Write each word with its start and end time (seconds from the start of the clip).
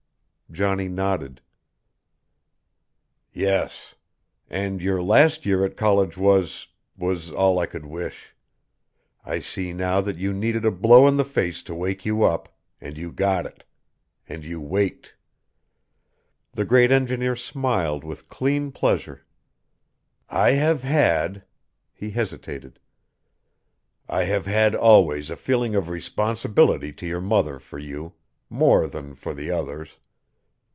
Johnny 0.51 0.89
nodded. 0.89 1.39
"Yes. 3.31 3.95
And 4.49 4.81
your 4.81 5.01
last 5.01 5.45
year 5.45 5.63
at 5.63 5.77
college 5.77 6.17
was 6.17 6.67
was 6.97 7.31
all 7.31 7.57
I 7.57 7.65
could 7.65 7.85
wish. 7.85 8.35
I 9.23 9.39
see 9.39 9.71
now 9.71 10.01
that 10.01 10.17
you 10.17 10.33
needed 10.33 10.65
a 10.65 10.69
blow 10.71 11.07
in 11.07 11.15
the 11.15 11.23
face 11.23 11.63
to 11.63 11.73
wake 11.73 12.05
you 12.05 12.23
up 12.23 12.53
and 12.81 12.97
you 12.97 13.13
got 13.13 13.45
it. 13.45 13.63
And 14.27 14.43
you 14.43 14.59
waked." 14.59 15.15
The 16.51 16.65
great 16.65 16.91
engineer 16.91 17.37
smiled 17.37 18.03
with 18.03 18.27
clean 18.27 18.73
pleasure. 18.73 19.25
"I 20.27 20.49
have 20.51 20.83
had" 20.83 21.45
he 21.93 22.09
hesitated 22.09 22.77
"I 24.09 24.25
have 24.25 24.47
had 24.47 24.75
always 24.75 25.29
a 25.29 25.37
feeling 25.37 25.75
of 25.75 25.87
responsibility 25.87 26.91
to 26.91 27.07
your 27.07 27.21
mother 27.21 27.57
for 27.57 27.79
you 27.79 28.15
more 28.49 28.85
than 28.87 29.15
for 29.15 29.33
the 29.33 29.49
others. 29.49 29.97